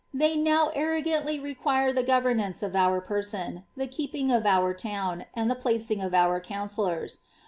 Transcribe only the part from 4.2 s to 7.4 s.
of our town, mod the placing of our councillors.